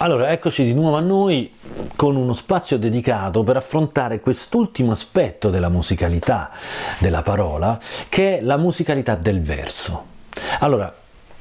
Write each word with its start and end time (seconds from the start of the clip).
Allora, 0.00 0.30
eccoci 0.30 0.62
di 0.62 0.74
nuovo 0.74 0.96
a 0.96 1.00
noi 1.00 1.52
con 1.96 2.14
uno 2.14 2.32
spazio 2.32 2.78
dedicato 2.78 3.42
per 3.42 3.56
affrontare 3.56 4.20
quest'ultimo 4.20 4.92
aspetto 4.92 5.50
della 5.50 5.70
musicalità 5.70 6.50
della 7.00 7.22
parola, 7.22 7.80
che 8.08 8.38
è 8.38 8.40
la 8.40 8.56
musicalità 8.58 9.16
del 9.16 9.42
verso. 9.42 10.04
Allora, 10.60 10.94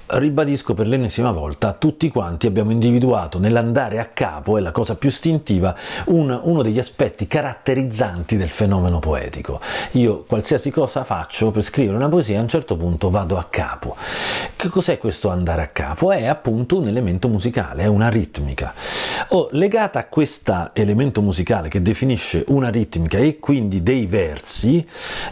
ribadisco 0.07 0.73
per 0.73 0.87
l'ennesima 0.87 1.31
volta, 1.31 1.73
tutti 1.73 2.09
quanti 2.09 2.47
abbiamo 2.47 2.71
individuato 2.71 3.39
nell'andare 3.39 3.99
a 3.99 4.05
capo, 4.05 4.57
è 4.57 4.61
la 4.61 4.71
cosa 4.71 4.95
più 4.95 5.09
istintiva, 5.09 5.75
un, 6.05 6.39
uno 6.41 6.61
degli 6.61 6.79
aspetti 6.79 7.27
caratterizzanti 7.27 8.37
del 8.37 8.49
fenomeno 8.49 8.99
poetico. 8.99 9.59
Io 9.91 10.23
qualsiasi 10.23 10.71
cosa 10.71 11.03
faccio 11.03 11.51
per 11.51 11.61
scrivere 11.61 11.97
una 11.97 12.09
poesia, 12.09 12.39
a 12.39 12.41
un 12.41 12.47
certo 12.47 12.77
punto 12.77 13.09
vado 13.09 13.37
a 13.37 13.45
capo. 13.49 13.95
Che 14.57 14.69
cos'è 14.69 14.97
questo 14.97 15.29
andare 15.29 15.61
a 15.61 15.67
capo? 15.67 16.11
È 16.11 16.25
appunto 16.25 16.77
un 16.77 16.87
elemento 16.87 17.27
musicale, 17.27 17.83
è 17.83 17.85
una 17.85 18.09
ritmica. 18.09 18.73
Oh, 19.27 19.49
legata 19.51 19.99
a 19.99 20.05
questo 20.05 20.71
elemento 20.73 21.21
musicale 21.21 21.69
che 21.69 21.79
definisce 21.83 22.43
una 22.47 22.69
ritmica 22.69 23.19
e 23.19 23.37
quindi 23.37 23.83
dei 23.83 24.07
versi, 24.07 24.83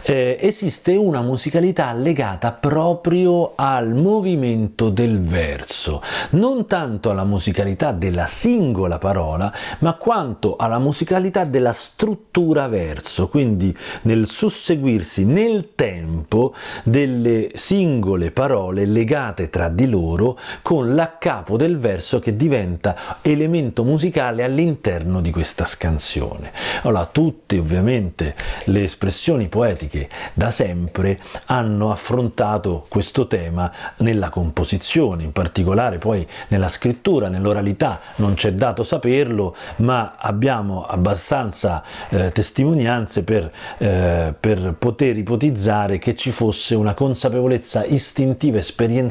eh, 0.02 0.36
esiste 0.38 0.94
una 0.94 1.22
musicalità 1.22 1.92
legata 1.92 2.52
proprio 2.52 3.54
al 3.56 3.96
movimento 3.96 4.90
del 4.90 5.18
verso, 5.20 6.00
non 6.30 6.68
tanto 6.68 7.10
alla 7.10 7.24
musicalità 7.24 7.90
della 7.90 8.26
singola 8.26 8.98
parola, 8.98 9.52
ma 9.80 9.94
quanto 9.94 10.54
alla 10.54 10.78
musicalità 10.78 11.42
della 11.42 11.72
struttura 11.72 12.68
verso, 12.68 13.26
quindi 13.26 13.76
nel 14.02 14.28
susseguirsi 14.28 15.24
nel 15.24 15.74
tempo 15.74 16.54
delle 16.84 17.50
singole 17.54 18.30
parole 18.30 18.86
legate 18.86 19.14
tra 19.16 19.70
di 19.70 19.88
loro 19.88 20.38
con 20.60 20.94
l'accapo 20.94 21.56
del 21.56 21.78
verso 21.78 22.18
che 22.18 22.36
diventa 22.36 22.94
elemento 23.22 23.82
musicale 23.82 24.44
all'interno 24.44 25.22
di 25.22 25.30
questa 25.30 25.64
scansione. 25.64 26.52
Allora, 26.82 27.08
tutte 27.10 27.58
ovviamente 27.58 28.34
le 28.64 28.82
espressioni 28.82 29.48
poetiche 29.48 30.10
da 30.34 30.50
sempre 30.50 31.18
hanno 31.46 31.90
affrontato 31.92 32.84
questo 32.88 33.26
tema 33.26 33.72
nella 33.98 34.28
composizione, 34.28 35.22
in 35.22 35.32
particolare 35.32 35.96
poi 35.96 36.26
nella 36.48 36.68
scrittura, 36.68 37.28
nell'oralità, 37.28 38.00
non 38.16 38.34
c'è 38.34 38.52
dato 38.52 38.82
saperlo, 38.82 39.56
ma 39.76 40.16
abbiamo 40.18 40.84
abbastanza 40.84 41.82
eh, 42.10 42.32
testimonianze 42.32 43.24
per, 43.24 43.50
eh, 43.78 44.34
per 44.38 44.74
poter 44.78 45.16
ipotizzare 45.16 45.96
che 45.96 46.14
ci 46.14 46.32
fosse 46.32 46.74
una 46.74 46.92
consapevolezza 46.92 47.86
istintiva, 47.86 48.58
esperienziale 48.58 49.04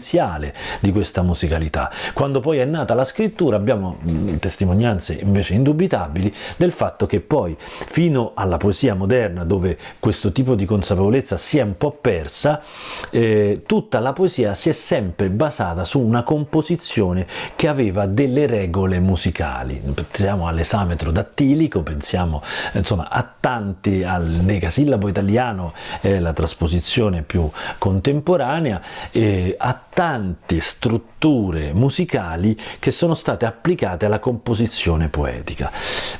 di 0.79 0.91
questa 0.91 1.21
musicalità. 1.21 1.91
Quando 2.13 2.39
poi 2.39 2.59
è 2.59 2.65
nata 2.65 2.93
la 2.93 3.03
scrittura 3.03 3.55
abbiamo 3.55 3.97
mm, 4.07 4.35
testimonianze 4.35 5.13
invece 5.21 5.53
indubitabili 5.53 6.33
del 6.57 6.71
fatto 6.71 7.05
che 7.05 7.19
poi 7.21 7.55
fino 7.59 8.31
alla 8.35 8.57
poesia 8.57 8.93
moderna 8.93 9.43
dove 9.43 9.77
questo 9.99 10.31
tipo 10.31 10.55
di 10.55 10.65
consapevolezza 10.65 11.37
si 11.37 11.57
è 11.57 11.61
un 11.61 11.77
po' 11.77 11.91
persa, 11.91 12.61
eh, 13.09 13.63
tutta 13.65 13.99
la 13.99 14.13
poesia 14.13 14.53
si 14.53 14.69
è 14.69 14.73
sempre 14.73 15.29
basata 15.29 15.83
su 15.83 15.99
una 15.99 16.23
composizione 16.23 17.27
che 17.55 17.67
aveva 17.67 18.05
delle 18.05 18.45
regole 18.45 18.99
musicali. 18.99 19.81
Pensiamo 19.93 20.47
all'esametro 20.47 21.11
dattilico, 21.11 21.81
pensiamo 21.81 22.41
insomma 22.73 23.09
a 23.09 23.27
tanti, 23.39 24.03
al 24.03 24.25
negasillabo 24.25 25.07
italiano 25.07 25.73
è 26.01 26.19
la 26.19 26.33
trasposizione 26.33 27.21
più 27.21 27.49
contemporanea, 27.77 28.81
eh, 29.11 29.55
a 29.57 29.79
tante 29.95 30.59
strutture 30.59 31.71
musicali 31.71 32.59
che 32.79 32.91
sono 32.91 33.13
state 33.13 33.45
applicate 33.45 34.05
alla 34.05 34.19
composizione 34.19 35.07
poetica. 35.07 35.71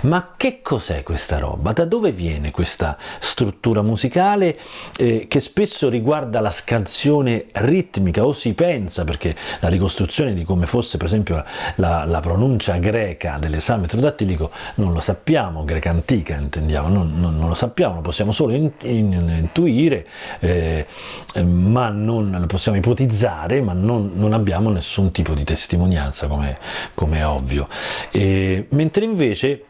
Ma 0.02 0.34
che 0.38 0.62
cos'è 0.62 1.04
questa 1.04 1.40
roba? 1.40 1.73
Da 1.73 1.84
dove 1.84 2.14
viene 2.14 2.52
questa 2.52 2.98
struttura 3.20 3.82
musicale 3.82 4.58
eh, 4.95 5.26
che 5.28 5.42
spesso 5.42 5.89
riguarda 5.89 6.39
la 6.39 6.52
scansione 6.52 7.48
ritmica 7.52 8.26
o 8.26 8.32
si 8.32 8.54
pensa 8.54 9.04
perché 9.04 9.36
la 9.60 9.67
ricostruzione 9.67 10.33
di 10.33 10.45
come 10.45 10.67
fosse 10.67 10.95
per 10.95 11.08
esempio 11.08 11.44
la, 11.76 12.05
la 12.05 12.22
pronuncia 12.22 12.78
greca 12.78 13.38
dell'esame 13.39 13.88
trodattilico 13.88 14.52
non 14.76 14.94
lo 14.94 15.02
sappiamo, 15.02 15.66
greca 15.66 15.89
antica 15.89 16.36
intendiamo, 16.36 16.88
non, 16.88 17.20
non, 17.20 17.38
non 17.38 17.49
lo 17.49 17.55
sappiamo, 17.55 17.95
lo 17.95 18.02
possiamo 18.02 18.32
solo 18.32 18.54
in, 18.54 18.72
in, 18.83 19.11
intuire, 19.38 20.08
eh, 20.39 20.86
ma 21.44 21.89
non 21.89 22.38
lo 22.39 22.45
possiamo 22.45 22.78
ipotizzare, 22.78 23.61
ma 23.65 23.73
non, 23.73 24.11
non, 24.14 24.33
abbiamo 24.33 24.70
nessun 24.70 25.11
tipo 25.11 25.33
di 25.33 25.43
testimonianza 25.43 26.27
come, 26.27 26.58
come 26.93 27.17
è 27.17 27.27
ovvio. 27.27 27.67
E, 28.11 28.67
mentre 28.70 29.03
invece 29.03 29.65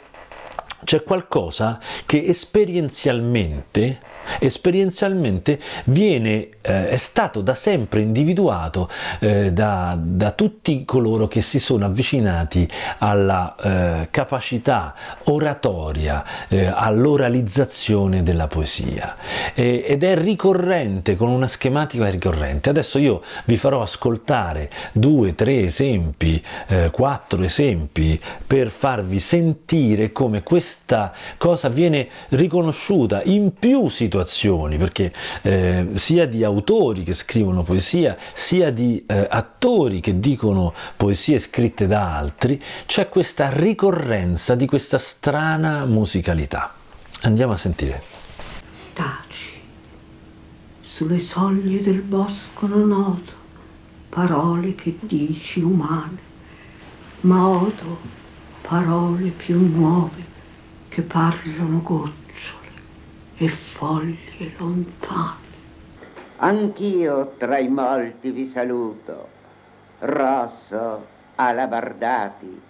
c'è 0.83 1.03
qualcosa 1.03 1.79
che 2.05 2.23
esperienzialmente 2.25 3.99
esperienzialmente 4.39 5.59
viene, 5.85 6.49
eh, 6.61 6.89
è 6.89 6.97
stato 6.97 7.41
da 7.41 7.55
sempre 7.55 8.01
individuato 8.01 8.89
eh, 9.19 9.51
da, 9.51 9.97
da, 9.99 10.31
tutti 10.31 10.83
coloro 10.85 11.27
che 11.27 11.41
si 11.41 11.59
sono 11.59 11.85
avvicinati 11.85 12.67
alla 12.99 13.55
eh, 13.55 14.07
capacità 14.09 14.93
oratoria, 15.25 16.23
eh, 16.47 16.65
all'oralizzazione 16.65 18.23
della 18.23 18.47
poesia 18.47 19.15
ed 19.53 20.03
è 20.03 20.17
ricorrente, 20.17 21.15
con 21.15 21.29
una 21.29 21.47
schematica 21.47 22.09
ricorrente. 22.09 22.69
Adesso 22.69 22.99
io 22.99 23.21
vi 23.45 23.57
farò 23.57 23.81
ascoltare 23.81 24.69
due, 24.91 25.35
tre 25.35 25.63
esempi, 25.63 26.43
eh, 26.67 26.89
quattro 26.91 27.43
esempi 27.43 28.19
per 28.45 28.69
farvi 28.69 29.19
sentire 29.19 30.11
come 30.11 30.43
questa 30.43 31.13
cosa 31.37 31.69
viene 31.69 32.07
riconosciuta 32.29 33.21
in 33.23 33.53
più 33.53 33.87
situazioni 33.89 34.13
situazioni, 34.15 34.77
perché 34.77 35.11
eh, 35.41 35.89
sia 35.95 36.25
di 36.25 36.43
autori 36.43 37.03
che 37.03 37.13
scrivono 37.13 37.63
poesia, 37.63 38.15
sia 38.33 38.71
di 38.71 39.03
eh, 39.05 39.27
attori 39.29 39.99
che 39.99 40.19
dicono 40.19 40.73
poesie 40.95 41.37
scritte 41.37 41.85
da 41.85 42.15
altri, 42.17 42.61
c'è 42.85 43.09
questa 43.09 43.49
ricorrenza 43.49 44.55
di 44.55 44.65
questa 44.65 44.97
strana 44.97 45.85
musicalità. 45.85 46.73
Andiamo 47.23 47.53
a 47.53 47.57
sentire. 47.57 48.01
Taci, 48.93 49.61
sulle 50.79 51.19
soglie 51.19 51.81
del 51.81 52.01
bosco 52.01 52.67
non 52.67 52.91
odo 52.91 53.43
parole 54.07 54.75
che 54.75 54.97
dici 55.01 55.59
umane, 55.59 56.17
ma 57.21 57.45
odo 57.47 57.99
parole 58.61 59.29
più 59.29 59.59
nuove 59.59 60.33
che 60.87 61.01
parlano 61.01 61.81
gocce 61.81 62.24
e 63.37 63.47
foglie 63.49 64.53
lontane. 64.57 65.43
Anch'io 66.37 67.33
tra 67.37 67.57
i 67.57 67.67
molti 67.67 68.31
vi 68.31 68.45
saluto, 68.45 69.27
rosso 69.99 71.05
alabardati, 71.35 72.61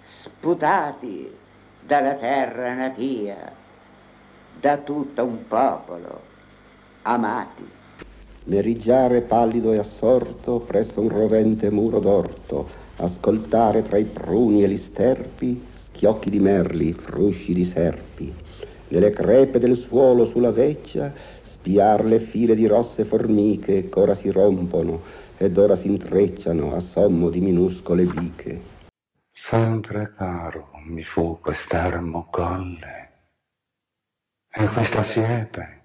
sputati 0.00 1.32
dalla 1.80 2.14
terra 2.14 2.74
natia, 2.74 3.52
da 4.58 4.76
tutto 4.78 5.24
un 5.24 5.46
popolo, 5.46 6.20
amati. 7.02 7.68
Meriggiare 8.44 9.20
pallido 9.20 9.72
e 9.72 9.78
assorto 9.78 10.58
presso 10.58 11.00
un 11.00 11.08
rovente 11.08 11.70
muro 11.70 12.00
d'orto, 12.00 12.68
ascoltare 12.96 13.82
tra 13.82 13.96
i 13.96 14.04
pruni 14.04 14.64
e 14.64 14.68
gli 14.68 14.76
sterpi 14.76 15.66
schiocchi 15.70 16.30
di 16.30 16.40
merli, 16.40 16.92
frusci 16.92 17.52
di 17.54 17.64
serpi 17.64 18.34
nelle 18.90 19.10
crepe 19.10 19.58
del 19.58 19.76
suolo 19.76 20.24
sulla 20.24 20.52
vecchia, 20.52 21.12
spiar 21.42 22.04
le 22.04 22.20
file 22.20 22.54
di 22.54 22.66
rosse 22.66 23.04
formiche 23.04 23.88
che 23.88 23.98
ora 23.98 24.14
si 24.14 24.30
rompono 24.30 25.02
ed 25.36 25.56
ora 25.56 25.74
si 25.74 25.88
intrecciano 25.88 26.74
a 26.74 26.80
sommo 26.80 27.30
di 27.30 27.40
minuscole 27.40 28.04
biche. 28.04 28.60
Sempre 29.30 30.12
caro 30.16 30.68
mi 30.86 31.02
fu 31.02 31.38
quest'ermo 31.40 32.28
colle 32.30 33.08
e 34.52 34.66
questa 34.68 35.02
siepe 35.02 35.78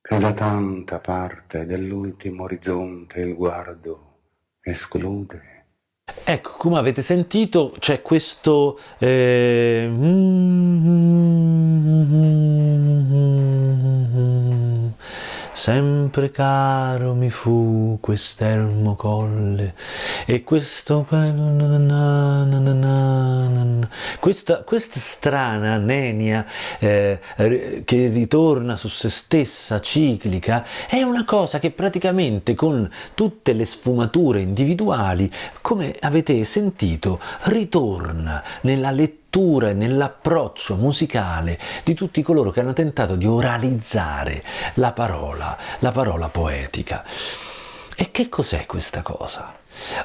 che 0.00 0.18
da 0.18 0.32
tanta 0.32 1.00
parte 1.00 1.66
dell'ultimo 1.66 2.44
orizzonte 2.44 3.20
il 3.20 3.34
guardo 3.34 4.20
esclude. 4.62 5.56
Ecco, 6.24 6.52
come 6.56 6.78
avete 6.78 7.02
sentito, 7.02 7.74
c'è 7.78 8.00
questo... 8.00 8.78
Eh, 8.98 9.86
sempre 15.58 16.30
caro 16.30 17.14
mi 17.14 17.30
fu 17.30 17.98
quest'ermo 18.00 18.94
colle 18.94 19.74
e 20.24 20.44
questo 20.44 21.04
questa, 24.18 24.62
questa 24.62 24.98
strana 25.00 25.76
nenia 25.76 26.46
eh, 26.78 27.18
che 27.84 28.08
ritorna 28.08 28.76
su 28.76 28.88
se 28.88 29.10
stessa, 29.10 29.80
ciclica, 29.80 30.64
è 30.88 31.02
una 31.02 31.24
cosa 31.24 31.58
che 31.58 31.70
praticamente 31.72 32.54
con 32.54 32.88
tutte 33.14 33.52
le 33.52 33.64
sfumature 33.64 34.40
individuali, 34.40 35.30
come 35.60 35.94
avete 36.00 36.44
sentito, 36.44 37.20
ritorna 37.42 38.42
nella 38.62 38.90
lettura 38.90 39.17
e 39.30 39.74
nell'approccio 39.74 40.74
musicale 40.76 41.58
di 41.84 41.94
tutti 41.94 42.22
coloro 42.22 42.50
che 42.50 42.60
hanno 42.60 42.72
tentato 42.72 43.14
di 43.14 43.26
oralizzare 43.26 44.42
la 44.74 44.92
parola, 44.92 45.56
la 45.80 45.92
parola 45.92 46.28
poetica. 46.28 47.04
E 47.94 48.10
che 48.10 48.28
cos'è 48.28 48.66
questa 48.66 49.02
cosa? 49.02 49.54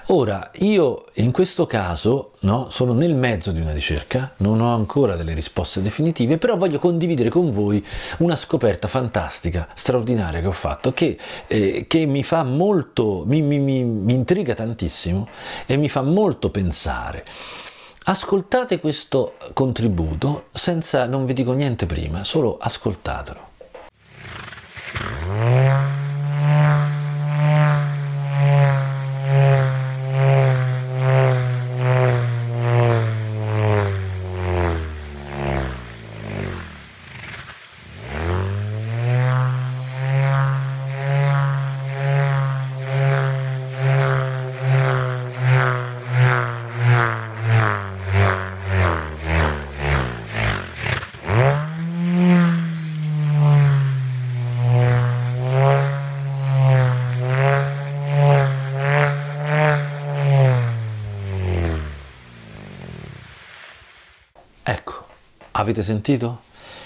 Ora, 0.07 0.51
io 0.57 1.05
in 1.13 1.31
questo 1.31 1.65
caso 1.65 2.33
no, 2.41 2.69
sono 2.69 2.93
nel 2.93 3.15
mezzo 3.15 3.51
di 3.51 3.59
una 3.59 3.71
ricerca, 3.71 4.33
non 4.37 4.61
ho 4.61 4.75
ancora 4.75 5.15
delle 5.15 5.33
risposte 5.33 5.81
definitive, 5.81 6.37
però 6.37 6.57
voglio 6.57 6.77
condividere 6.77 7.29
con 7.29 7.51
voi 7.51 7.83
una 8.19 8.35
scoperta 8.35 8.87
fantastica, 8.87 9.67
straordinaria 9.73 10.41
che 10.41 10.47
ho 10.47 10.51
fatto, 10.51 10.93
che, 10.93 11.17
eh, 11.47 11.85
che 11.87 12.05
mi 12.05 12.23
fa 12.23 12.43
molto, 12.43 13.23
mi, 13.25 13.41
mi, 13.41 13.57
mi, 13.57 13.83
mi 13.83 14.13
intriga 14.13 14.53
tantissimo 14.53 15.27
e 15.65 15.75
mi 15.77 15.89
fa 15.89 16.01
molto 16.01 16.51
pensare. 16.51 17.25
Ascoltate 18.05 18.81
questo 18.81 19.35
contributo 19.53 20.47
senza, 20.51 21.05
non 21.05 21.25
vi 21.25 21.31
dico 21.31 21.53
niente 21.53 21.85
prima, 21.85 22.25
solo 22.25 22.57
ascoltatelo. 22.59 23.51
Avete 65.63 65.81
sentito? 65.81 66.41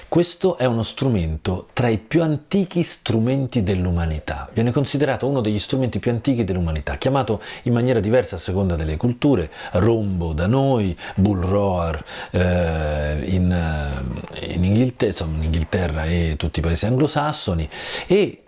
Questo 0.07 0.55
è 0.55 0.65
uno 0.65 0.83
strumento 0.83 1.67
tra 1.73 1.87
i 1.87 1.97
più 1.97 2.21
antichi 2.21 2.83
strumenti 2.83 3.63
dell'umanità. 3.63 4.47
Viene 4.53 4.71
considerato 4.71 5.27
uno 5.27 5.41
degli 5.41 5.57
strumenti 5.57 5.97
più 5.97 6.11
antichi 6.11 6.43
dell'umanità, 6.43 6.95
chiamato 6.97 7.41
in 7.63 7.73
maniera 7.73 7.99
diversa 7.99 8.35
a 8.35 8.37
seconda 8.37 8.75
delle 8.75 8.95
culture, 8.95 9.49
rombo 9.71 10.33
da 10.33 10.45
noi, 10.45 10.95
bull 11.15 11.41
roar 11.41 12.03
eh, 12.29 13.19
in, 13.25 13.51
eh, 13.51 14.53
in, 14.53 14.63
Inghilterra, 14.63 15.09
insomma, 15.09 15.37
in 15.37 15.43
Inghilterra 15.45 16.05
e 16.05 16.35
tutti 16.37 16.59
i 16.59 16.61
paesi 16.61 16.85
anglosassoni. 16.85 17.67
E 18.05 18.43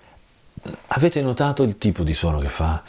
avete 0.90 1.22
notato 1.22 1.64
il 1.64 1.80
tipo 1.80 2.04
di 2.04 2.14
suono 2.14 2.38
che 2.38 2.50
fa? 2.50 2.84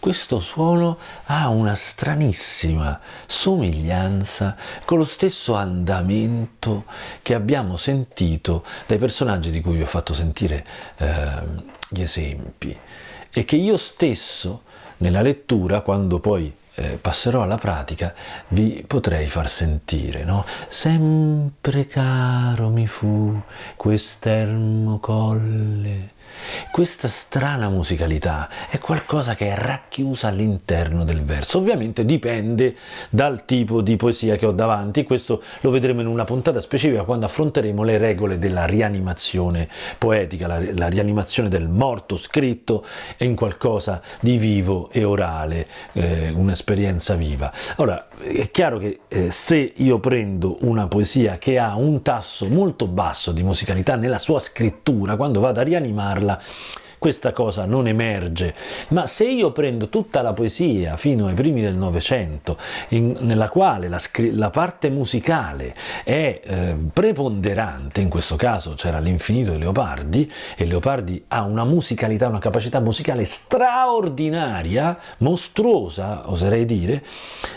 Questo 0.00 0.40
suono 0.40 0.98
ha 1.26 1.48
una 1.48 1.76
stranissima 1.76 2.98
somiglianza 3.26 4.56
con 4.84 4.98
lo 4.98 5.04
stesso 5.04 5.54
andamento 5.54 6.86
che 7.22 7.34
abbiamo 7.34 7.76
sentito 7.76 8.64
dai 8.88 8.98
personaggi 8.98 9.52
di 9.52 9.60
cui 9.60 9.76
vi 9.76 9.82
ho 9.82 9.86
fatto 9.86 10.12
sentire 10.12 10.66
eh, 10.96 11.40
gli 11.88 12.02
esempi. 12.02 12.76
E 13.30 13.44
che 13.44 13.54
io 13.54 13.76
stesso 13.76 14.62
nella 14.96 15.22
lettura, 15.22 15.82
quando 15.82 16.18
poi 16.18 16.52
eh, 16.76 16.98
passerò 17.00 17.42
alla 17.42 17.56
pratica, 17.56 18.14
vi 18.48 18.84
potrei 18.86 19.28
far 19.28 19.48
sentire, 19.48 20.24
no? 20.24 20.44
Sempre 20.68 21.86
caro 21.86 22.68
mi 22.68 22.86
fu 22.86 23.40
quest'ermo 23.76 24.98
colle 24.98 26.14
questa 26.70 27.08
strana 27.08 27.68
musicalità 27.68 28.48
è 28.68 28.78
qualcosa 28.78 29.34
che 29.34 29.52
è 29.52 29.56
racchiusa 29.56 30.28
all'interno 30.28 31.04
del 31.04 31.22
verso. 31.22 31.58
Ovviamente 31.58 32.04
dipende 32.04 32.76
dal 33.10 33.44
tipo 33.44 33.80
di 33.80 33.96
poesia 33.96 34.36
che 34.36 34.46
ho 34.46 34.52
davanti, 34.52 35.04
questo 35.04 35.42
lo 35.60 35.70
vedremo 35.70 36.00
in 36.00 36.06
una 36.06 36.24
puntata 36.24 36.60
specifica 36.60 37.02
quando 37.02 37.26
affronteremo 37.26 37.82
le 37.82 37.98
regole 37.98 38.38
della 38.38 38.64
rianimazione 38.64 39.68
poetica, 39.98 40.46
la, 40.46 40.60
la 40.72 40.88
rianimazione 40.88 41.48
del 41.48 41.68
morto 41.68 42.16
scritto 42.16 42.84
in 43.18 43.34
qualcosa 43.34 44.00
di 44.20 44.38
vivo 44.38 44.90
e 44.90 45.04
orale, 45.04 45.66
eh, 45.92 46.30
un'esperienza 46.30 47.14
viva. 47.14 47.52
Ora, 47.76 48.06
è 48.18 48.50
chiaro 48.50 48.78
che 48.78 49.00
eh, 49.08 49.30
se 49.30 49.72
io 49.76 49.98
prendo 49.98 50.58
una 50.62 50.88
poesia 50.88 51.38
che 51.38 51.58
ha 51.58 51.76
un 51.76 52.02
tasso 52.02 52.48
molto 52.48 52.86
basso 52.86 53.32
di 53.32 53.42
musicalità 53.42 53.96
nella 53.96 54.18
sua 54.18 54.38
scrittura, 54.38 55.16
quando 55.16 55.40
vado 55.40 55.60
a 55.60 55.62
rianimarla, 55.62 56.40
questa 56.98 57.32
cosa 57.32 57.64
non 57.64 57.86
emerge, 57.86 58.54
ma 58.88 59.06
se 59.06 59.24
io 59.24 59.52
prendo 59.52 59.88
tutta 59.88 60.22
la 60.22 60.32
poesia 60.32 60.96
fino 60.96 61.26
ai 61.26 61.34
primi 61.34 61.60
del 61.60 61.74
Novecento, 61.74 62.56
nella 62.88 63.48
quale 63.48 63.88
la, 63.88 64.00
la, 64.32 64.50
parte 64.50 64.90
musicale 64.90 65.74
è 66.04 66.40
eh, 66.42 66.76
preponderante, 66.92 68.00
in 68.00 68.08
questo 68.08 68.36
caso 68.36 68.74
c'era 68.74 68.98
l'infinito 68.98 69.52
di 69.52 69.58
Leopardi, 69.58 70.30
e 70.56 70.64
Leopardi 70.64 71.24
ha 71.28 71.42
una 71.42 71.64
musicalità, 71.64 72.28
una 72.28 72.38
capacità 72.38 72.80
musicale 72.80 73.24
straordinaria, 73.24 74.98
mostruosa, 75.18 76.30
oserei 76.30 76.64
dire, 76.64 77.02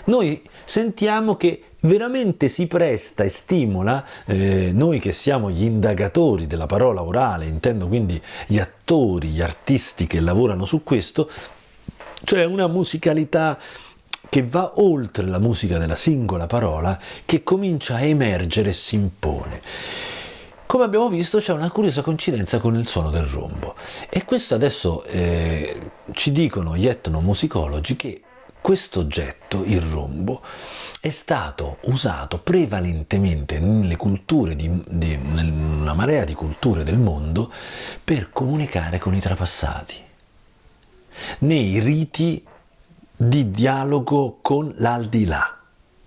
noi 0.05 0.41
sentiamo 0.65 1.35
che 1.35 1.63
veramente 1.81 2.47
si 2.47 2.67
presta 2.67 3.23
e 3.23 3.29
stimola 3.29 4.05
eh, 4.25 4.71
noi 4.73 4.99
che 4.99 5.11
siamo 5.11 5.49
gli 5.49 5.63
indagatori 5.63 6.47
della 6.47 6.65
parola 6.65 7.01
orale, 7.03 7.45
intendo 7.45 7.87
quindi 7.87 8.21
gli 8.47 8.59
attori, 8.59 9.29
gli 9.29 9.41
artisti 9.41 10.07
che 10.07 10.19
lavorano 10.19 10.65
su 10.65 10.83
questo, 10.83 11.29
cioè 12.23 12.43
una 12.43 12.67
musicalità 12.67 13.57
che 14.27 14.43
va 14.43 14.73
oltre 14.75 15.25
la 15.25 15.39
musica 15.39 15.77
della 15.77 15.95
singola 15.95 16.45
parola, 16.45 16.99
che 17.25 17.43
comincia 17.43 17.95
a 17.95 18.01
emergere 18.01 18.69
e 18.69 18.73
si 18.73 18.95
impone. 18.95 19.61
Come 20.65 20.83
abbiamo 20.83 21.09
visto 21.09 21.39
c'è 21.39 21.51
una 21.51 21.71
curiosa 21.71 22.03
coincidenza 22.03 22.59
con 22.59 22.75
il 22.77 22.87
suono 22.87 23.09
del 23.09 23.23
rombo 23.23 23.73
e 24.07 24.23
questo 24.23 24.53
adesso 24.53 25.03
eh, 25.05 25.79
ci 26.11 26.31
dicono 26.31 26.77
gli 26.77 26.87
etnomusicologi 26.87 27.95
che 27.95 28.21
questo 28.61 28.99
oggetto, 28.99 29.63
il 29.65 29.81
rombo, 29.81 30.43
è 31.01 31.09
stato 31.11 31.77
usato 31.85 32.39
prevalentemente 32.39 33.59
nelle 33.59 33.95
culture, 33.95 34.55
di, 34.55 34.83
di, 34.85 35.15
nella 35.15 35.93
marea 35.93 36.25
di 36.25 36.33
culture 36.33 36.83
del 36.83 36.97
mondo, 36.97 37.51
per 38.03 38.31
comunicare 38.31 38.99
con 38.99 39.13
i 39.13 39.21
trapassati, 39.21 39.95
nei 41.39 41.79
riti 41.79 42.45
di 43.15 43.49
dialogo 43.49 44.39
con 44.41 44.73
l'aldilà, 44.77 45.57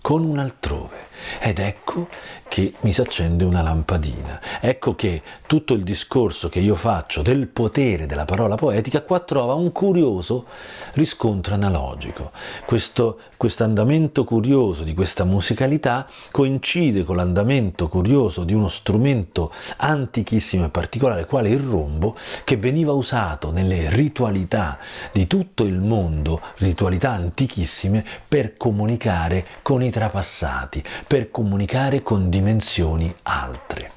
con 0.02 0.24
un 0.24 0.38
altrove. 0.38 1.08
Ed 1.40 1.58
ecco 1.58 2.08
che 2.52 2.74
mi 2.80 2.92
si 2.92 3.00
accende 3.00 3.44
una 3.44 3.62
lampadina. 3.62 4.38
Ecco 4.60 4.94
che 4.94 5.22
tutto 5.46 5.72
il 5.72 5.82
discorso 5.82 6.50
che 6.50 6.58
io 6.58 6.74
faccio 6.74 7.22
del 7.22 7.46
potere 7.46 8.04
della 8.04 8.26
parola 8.26 8.56
poetica 8.56 9.00
qua 9.00 9.20
trova 9.20 9.54
un 9.54 9.72
curioso 9.72 10.44
riscontro 10.92 11.54
analogico. 11.54 12.30
Questo 12.66 13.16
andamento 13.60 14.24
curioso 14.24 14.82
di 14.82 14.92
questa 14.92 15.24
musicalità 15.24 16.06
coincide 16.30 17.04
con 17.04 17.16
l'andamento 17.16 17.88
curioso 17.88 18.44
di 18.44 18.52
uno 18.52 18.68
strumento 18.68 19.50
antichissimo 19.78 20.66
e 20.66 20.68
particolare 20.68 21.24
quale 21.24 21.48
il 21.48 21.60
rombo 21.60 22.14
che 22.44 22.58
veniva 22.58 22.92
usato 22.92 23.50
nelle 23.50 23.88
ritualità 23.88 24.76
di 25.10 25.26
tutto 25.26 25.64
il 25.64 25.80
mondo, 25.80 26.42
ritualità 26.58 27.12
antichissime, 27.12 28.04
per 28.28 28.58
comunicare 28.58 29.46
con 29.62 29.82
i 29.82 29.90
trapassati, 29.90 30.84
per 31.06 31.30
comunicare 31.30 32.02
con 32.02 32.28
dimensioni 32.42 33.14
altre. 33.22 33.90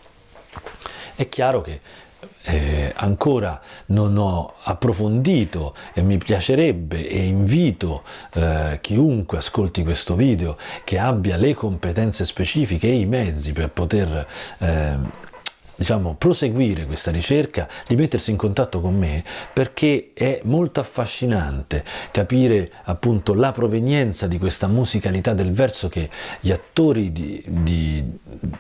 È 1.15 1.27
chiaro 1.27 1.61
che 1.61 1.79
eh, 2.43 2.93
ancora 2.95 3.59
non 3.87 4.17
ho 4.17 4.53
approfondito 4.63 5.73
e 5.93 6.03
mi 6.03 6.17
piacerebbe 6.17 7.07
e 7.07 7.25
invito 7.25 8.03
eh, 8.33 8.77
chiunque 8.81 9.39
ascolti 9.39 9.83
questo 9.83 10.15
video 10.15 10.55
che 10.83 10.99
abbia 10.99 11.37
le 11.37 11.55
competenze 11.55 12.23
specifiche 12.23 12.87
e 12.87 12.99
i 12.99 13.05
mezzi 13.05 13.51
per 13.51 13.69
poter 13.69 14.27
eh, 14.59 15.23
diciamo, 15.75 16.15
proseguire 16.17 16.85
questa 16.85 17.11
ricerca, 17.11 17.67
di 17.87 17.95
mettersi 17.95 18.31
in 18.31 18.37
contatto 18.37 18.81
con 18.81 18.95
me 18.95 19.23
perché 19.53 20.11
è 20.13 20.39
molto 20.43 20.79
affascinante 20.79 21.83
capire 22.11 22.71
appunto 22.83 23.33
la 23.33 23.51
provenienza 23.51 24.27
di 24.27 24.37
questa 24.37 24.67
musicalità 24.67 25.33
del 25.33 25.51
verso 25.51 25.89
che 25.89 26.09
gli 26.39 26.51
attori 26.51 27.11
di, 27.11 27.43
di, 27.45 28.03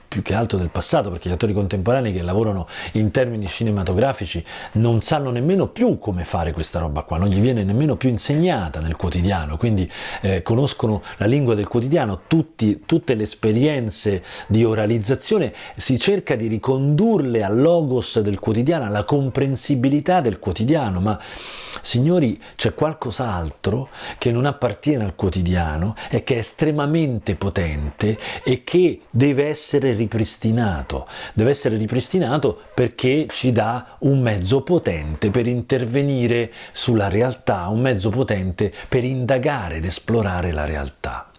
più 0.07 0.21
che 0.21 0.33
altro 0.33 0.57
del 0.57 0.69
passato, 0.69 1.09
perché 1.09 1.29
gli 1.29 1.33
attori 1.33 1.53
contemporanei 1.53 2.13
che 2.13 2.21
lavorano 2.21 2.67
in 2.93 3.11
termini 3.11 3.47
cinematografici 3.47 4.43
non 4.73 5.01
sanno 5.01 5.31
nemmeno 5.31 5.67
più 5.67 5.99
come 5.99 6.25
fare 6.25 6.51
questa 6.51 6.79
roba 6.79 7.01
qua, 7.01 7.17
non 7.17 7.29
gli 7.29 7.39
viene 7.39 7.63
nemmeno 7.63 7.95
più 7.95 8.09
insegnata 8.09 8.79
nel 8.79 8.95
quotidiano, 8.95 9.57
quindi 9.57 9.89
eh, 10.21 10.41
conoscono 10.41 11.01
la 11.17 11.25
lingua 11.25 11.55
del 11.55 11.67
quotidiano, 11.67 12.21
tutti, 12.27 12.83
tutte 12.85 13.15
le 13.15 13.23
esperienze 13.23 14.23
di 14.47 14.63
oralizzazione 14.63 15.53
si 15.75 15.97
cerca 15.99 16.35
di 16.35 16.47
ricondurre 16.47 17.04
ridurle 17.05 17.43
al 17.43 17.61
logos 17.61 18.19
del 18.19 18.39
quotidiano, 18.39 18.85
alla 18.85 19.03
comprensibilità 19.03 20.21
del 20.21 20.39
quotidiano, 20.39 20.99
ma 20.99 21.19
signori 21.81 22.41
c'è 22.55 22.73
qualcos'altro 22.73 23.89
che 24.17 24.31
non 24.31 24.45
appartiene 24.45 25.03
al 25.03 25.15
quotidiano 25.15 25.93
e 26.09 26.23
che 26.23 26.35
è 26.35 26.37
estremamente 26.39 27.35
potente 27.35 28.17
e 28.43 28.63
che 28.63 29.01
deve 29.11 29.47
essere 29.47 29.93
ripristinato. 29.93 31.05
Deve 31.33 31.51
essere 31.51 31.77
ripristinato 31.77 32.59
perché 32.73 33.27
ci 33.29 33.51
dà 33.51 33.97
un 33.99 34.19
mezzo 34.19 34.63
potente 34.63 35.29
per 35.29 35.45
intervenire 35.45 36.51
sulla 36.71 37.09
realtà, 37.09 37.67
un 37.67 37.81
mezzo 37.81 38.09
potente 38.09 38.73
per 38.89 39.03
indagare 39.03 39.75
ed 39.75 39.85
esplorare 39.85 40.51
la 40.51 40.65
realtà. 40.65 41.29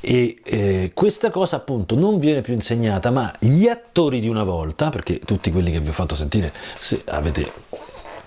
E 0.00 0.38
eh, 0.42 0.90
questa 0.94 1.30
cosa 1.30 1.56
appunto 1.56 1.96
non 1.96 2.18
viene 2.18 2.40
più 2.40 2.54
insegnata, 2.54 3.10
ma 3.10 3.34
gli 3.38 3.66
attori 3.66 4.20
di 4.20 4.28
una 4.28 4.44
volta, 4.44 4.90
perché 4.90 5.18
tutti 5.20 5.50
quelli 5.50 5.72
che 5.72 5.80
vi 5.80 5.88
ho 5.88 5.92
fatto 5.92 6.14
sentire, 6.14 6.52
se 6.78 7.02
avete 7.06 7.52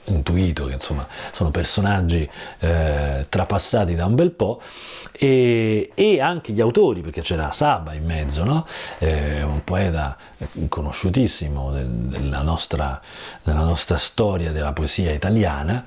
intuito 0.06 0.66
che 0.66 0.74
insomma 0.74 1.08
sono 1.32 1.52
personaggi 1.52 2.28
eh, 2.60 3.26
trapassati 3.30 3.96
da 3.96 4.06
un 4.06 4.16
bel 4.16 4.32
po' 4.32 4.62
e, 5.12 5.92
e, 5.94 6.20
anche 6.20 6.54
gli 6.54 6.62
autori 6.62 7.02
perché 7.02 7.22
c'era 7.22 7.52
Saba 7.52 7.94
in 7.94 8.06
mezzo 8.06 8.44
no? 8.44 8.66
eh, 8.98 9.44
un 9.44 9.64
poeta 9.64 10.18
conosciutissimo 10.68 11.72
del, 11.72 11.88
della, 11.88 12.42
nostra, 12.42 13.00
della 13.44 13.64
nostra 13.64 13.98
storia 13.98 14.52
della 14.52 14.74
poesia 14.74 15.12
italiana 15.12 15.86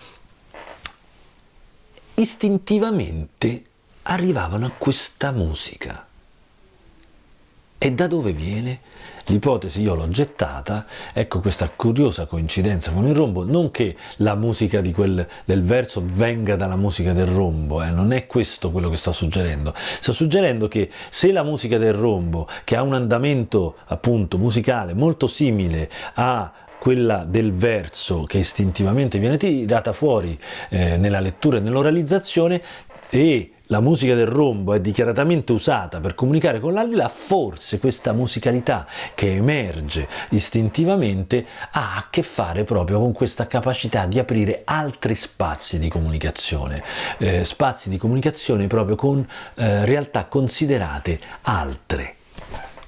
istintivamente 2.14 3.64
arrivavano 4.04 4.66
a 4.66 4.72
questa 4.76 5.30
musica. 5.32 6.06
E 7.78 7.92
da 7.92 8.06
dove 8.06 8.32
viene? 8.32 8.80
L'ipotesi 9.26 9.82
io 9.82 9.94
l'ho 9.94 10.08
gettata, 10.08 10.86
ecco 11.12 11.40
questa 11.40 11.68
curiosa 11.68 12.26
coincidenza 12.26 12.92
con 12.92 13.06
il 13.06 13.14
rombo, 13.14 13.44
non 13.44 13.70
che 13.70 13.96
la 14.16 14.34
musica 14.34 14.82
quel, 14.82 15.26
del 15.44 15.62
verso 15.62 16.02
venga 16.04 16.56
dalla 16.56 16.76
musica 16.76 17.12
del 17.12 17.26
rombo, 17.26 17.82
eh, 17.82 17.90
non 17.90 18.12
è 18.12 18.26
questo 18.26 18.70
quello 18.70 18.90
che 18.90 18.96
sto 18.96 19.12
suggerendo, 19.12 19.74
sto 19.74 20.12
suggerendo 20.12 20.68
che 20.68 20.90
se 21.10 21.32
la 21.32 21.42
musica 21.42 21.78
del 21.78 21.94
rombo, 21.94 22.46
che 22.64 22.76
ha 22.76 22.82
un 22.82 22.94
andamento 22.94 23.76
appunto 23.86 24.38
musicale 24.38 24.92
molto 24.94 25.26
simile 25.26 25.90
a 26.14 26.52
quella 26.78 27.24
del 27.26 27.54
verso 27.54 28.24
che 28.24 28.38
istintivamente 28.38 29.18
viene 29.18 29.38
tirata 29.38 29.94
fuori 29.94 30.38
eh, 30.68 30.98
nella 30.98 31.20
lettura 31.20 31.56
e 31.56 31.60
nell'oralizzazione 31.60 32.60
e 33.10 33.50
la 33.68 33.80
musica 33.80 34.14
del 34.14 34.26
rombo 34.26 34.74
è 34.74 34.80
dichiaratamente 34.80 35.52
usata 35.52 35.98
per 35.98 36.14
comunicare 36.14 36.60
con 36.60 36.74
l'aldilà, 36.74 37.08
forse 37.08 37.78
questa 37.78 38.12
musicalità 38.12 38.86
che 39.14 39.36
emerge 39.36 40.06
istintivamente 40.30 41.46
ha 41.70 41.96
a 41.96 42.06
che 42.10 42.22
fare 42.22 42.64
proprio 42.64 42.98
con 42.98 43.12
questa 43.12 43.46
capacità 43.46 44.04
di 44.04 44.18
aprire 44.18 44.62
altri 44.64 45.14
spazi 45.14 45.78
di 45.78 45.88
comunicazione, 45.88 46.82
eh, 47.18 47.44
spazi 47.44 47.88
di 47.88 47.96
comunicazione 47.96 48.66
proprio 48.66 48.96
con 48.96 49.26
eh, 49.54 49.84
realtà 49.86 50.26
considerate 50.26 51.18
altre. 51.42 52.16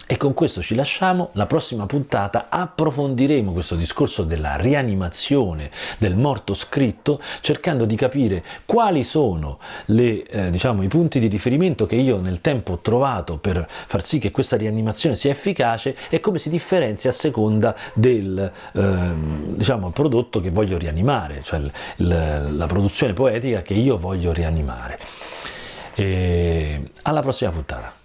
E 0.08 0.16
con 0.16 0.34
questo 0.34 0.62
ci 0.62 0.76
lasciamo, 0.76 1.30
la 1.32 1.46
prossima 1.46 1.84
puntata 1.84 2.46
approfondiremo 2.48 3.50
questo 3.50 3.74
discorso 3.74 4.22
della 4.22 4.54
rianimazione 4.54 5.68
del 5.98 6.14
morto 6.14 6.54
scritto 6.54 7.20
cercando 7.40 7.84
di 7.84 7.96
capire 7.96 8.44
quali 8.66 9.02
sono 9.02 9.58
le, 9.86 10.22
eh, 10.22 10.50
diciamo, 10.50 10.84
i 10.84 10.86
punti 10.86 11.18
di 11.18 11.26
riferimento 11.26 11.86
che 11.86 11.96
io 11.96 12.20
nel 12.20 12.40
tempo 12.40 12.74
ho 12.74 12.78
trovato 12.78 13.38
per 13.38 13.68
far 13.68 14.00
sì 14.04 14.20
che 14.20 14.30
questa 14.30 14.56
rianimazione 14.56 15.16
sia 15.16 15.32
efficace 15.32 15.96
e 16.08 16.20
come 16.20 16.38
si 16.38 16.50
differenzia 16.50 17.10
a 17.10 17.12
seconda 17.12 17.74
del 17.92 18.52
eh, 18.74 19.14
diciamo, 19.56 19.90
prodotto 19.90 20.38
che 20.38 20.50
voglio 20.50 20.78
rianimare, 20.78 21.42
cioè 21.42 21.58
l, 21.58 22.56
la 22.56 22.66
produzione 22.66 23.12
poetica 23.12 23.60
che 23.62 23.74
io 23.74 23.98
voglio 23.98 24.32
rianimare. 24.32 25.00
E 25.96 26.90
alla 27.02 27.22
prossima 27.22 27.50
puntata. 27.50 27.95